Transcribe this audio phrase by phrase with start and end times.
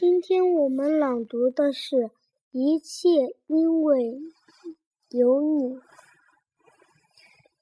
[0.00, 1.96] 今天我们朗读的是
[2.52, 3.08] 《一切
[3.48, 4.20] 因为
[5.08, 5.74] 有你》。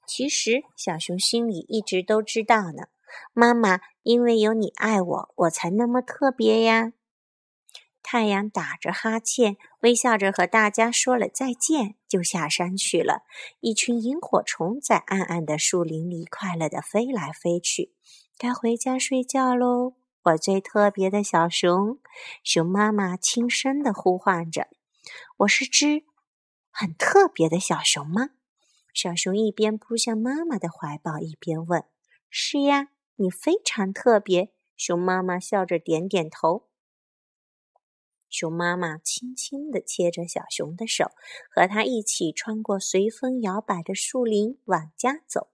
[0.05, 2.89] 其实小熊心里一直都知道呢，
[3.33, 6.93] 妈妈，因为有你爱我，我才那么特别呀。
[8.03, 13.23] 太阳打着哈欠，微笑着和大家说了再见，就下山去了。
[13.61, 17.95] 一群萤火虫在暗暗的树林里快乐地飞来飞去。
[18.37, 19.95] 该回家睡觉喽，
[20.27, 21.99] 我最特别的小熊。
[22.43, 24.67] 熊妈妈轻声的呼唤着
[25.37, 26.03] ：“我是只
[26.69, 28.31] 很特别的小熊吗？”
[28.93, 31.85] 小熊一边扑向妈妈的怀抱，一边问
[32.29, 36.67] ：“是呀，你非常特别。”熊妈妈笑着点点头。
[38.29, 41.11] 熊妈妈轻轻地牵着小熊的手，
[41.49, 45.47] 和它一起穿过随风摇摆的树林往家走。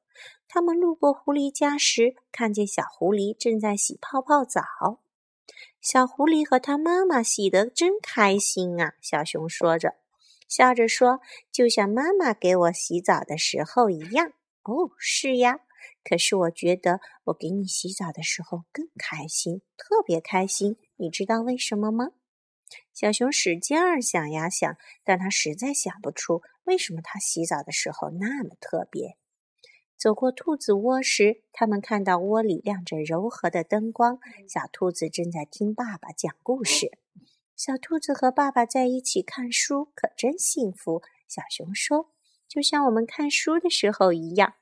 [0.56, 5.00] 他们路过狐狸家时，看见小狐狸正在洗泡泡澡。
[5.82, 8.94] 小狐狸和它妈妈洗得真开心啊！
[9.02, 9.96] 小熊说着，
[10.48, 15.62] 笑着说：“就像妈妈给我洗澡的时候一样。”哦，是呀。
[16.04, 20.78] 可是我觉得我给你洗澡的时候更开心，特别开心。
[20.98, 22.10] 你知道为什么吗？
[22.94, 29.18] 小熊使劲儿想呀想，但他实在想不出为什么他洗澡的时候那么特别。
[30.04, 36.92] 走过兔子窝时，他们看到窝里亮着柔和的灯光，小兔子正在听爸爸讲故事。
[37.56, 41.02] 小兔子和爸爸在一起看书，可真幸福。
[41.26, 42.12] 小熊说
[42.50, 44.56] ：“就像我们看书的时候一样。”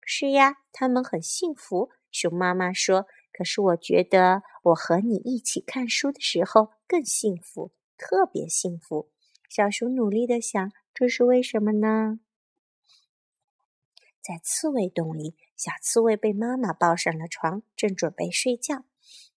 [0.00, 1.90] 是呀，他们很幸福。
[2.10, 3.04] 熊妈妈说。
[3.34, 9.10] 可是我觉得我和你一起看书的时候更幸福，特别幸福。
[9.50, 12.20] 小熊努力的想，这是为什么呢？
[14.26, 18.82] 在刺猬洞里，小刺猬被妈妈抱上了床，正准备睡觉。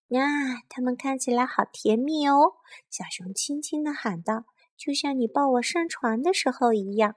[0.08, 0.26] 呀，
[0.68, 2.54] 它们看起来好甜蜜哦！
[2.90, 7.14] 小熊轻轻的喊道：“就像你抱我上床的时候一样。”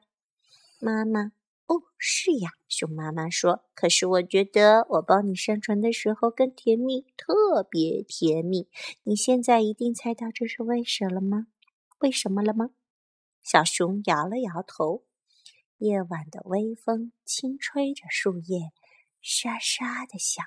[0.79, 1.31] 妈妈。
[1.65, 3.63] 哦，是呀，熊妈妈说。
[3.73, 8.67] 可是我觉得我抱你上床的时候更甜蜜，特别甜蜜。
[9.01, 11.47] 你现在一定猜到这是为什么了吗？
[12.01, 12.69] 为什么了吗？
[13.41, 15.05] 小熊摇了摇头。
[15.83, 18.71] 夜晚的微风轻吹着树叶，
[19.21, 20.45] 沙沙的响。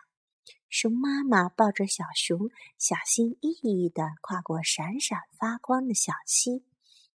[0.71, 2.49] 熊妈妈抱着小熊，
[2.79, 6.65] 小心翼翼地跨过闪闪发光的小溪。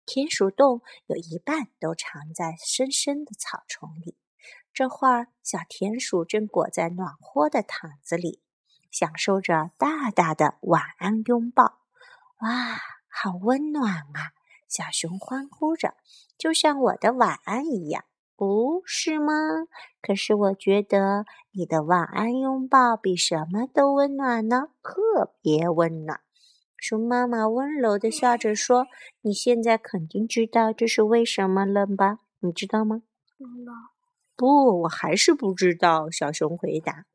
[0.06, 4.18] 田鼠洞有一半都藏在深深的草丛里。
[4.74, 8.42] 这会儿，小田鼠正裹在暖和的毯子里，
[8.92, 11.80] 享受着大大的晚安拥抱。
[12.42, 14.36] 哇，好温暖啊！
[14.68, 15.96] 小熊欢呼着，
[16.38, 18.06] 就像我的晚安一样，
[18.40, 19.34] 不是吗？
[20.02, 26.22] 可是我觉得你的晚安拥抱比什么都温暖呢，特别温暖。
[26.78, 28.88] 熊妈妈温柔的笑着说
[29.20, 32.20] ：“你现在肯定知道这是为什么了吧？
[32.40, 33.02] 你知道吗
[33.38, 33.74] ？”“知道。
[34.38, 37.08] ”“不，我还是不知道。”小熊回答。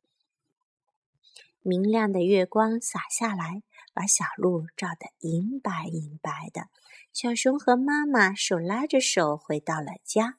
[1.63, 3.63] 明亮的月光洒下来，
[3.95, 6.69] 把小路照得银白银白的。
[7.15, 10.37] 小熊和妈妈手拉着手回到了家。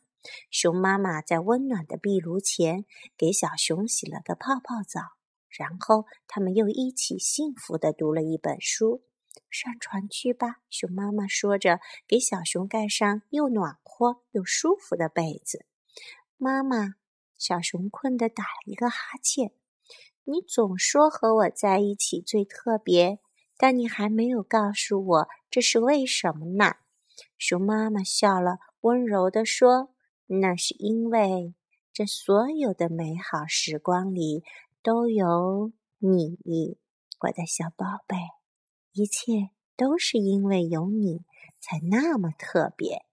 [0.49, 2.85] 熊妈妈在温暖的壁炉前
[3.17, 5.01] 给小熊洗了个泡泡澡，
[5.49, 9.03] 然后他们又一起幸福的读了一本书。
[9.49, 15.65] 上床去吧，熊妈妈说着，给小熊盖上又暖和又舒服的被子。
[16.37, 16.95] 妈妈，
[17.37, 19.51] 小熊困得打了一个哈欠。
[20.25, 23.19] 你总说和我在一起最特别，
[23.57, 26.75] 但你还没有告诉我这是为什么呢？
[27.37, 29.93] 熊妈妈笑了，温柔地说
[30.27, 31.53] ：“那是因为
[31.93, 34.43] 这所有的美好时光里
[34.81, 36.77] 都有你，
[37.21, 38.17] 我的小宝贝。”
[38.97, 41.25] 一切都是因为有你，
[41.59, 43.03] 才那么特别。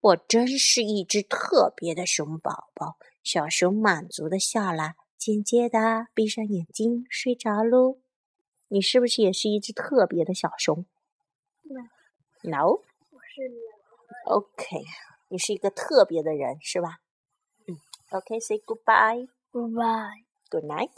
[0.00, 2.96] 我真是一只特别的熊宝宝。
[3.24, 7.96] 小熊满足的笑了，渐渐的闭上眼睛睡着喽。
[8.68, 10.86] 你是不是也是一只特别的小熊
[12.42, 12.66] ？No，
[13.10, 13.54] 我是人。
[14.26, 14.84] OK，
[15.34, 16.98] 你是一个特别的人，是吧？
[17.66, 17.74] 嗯。
[18.10, 19.26] OK，say goodbye。
[19.50, 20.22] Goodbye。
[20.48, 20.94] Good night。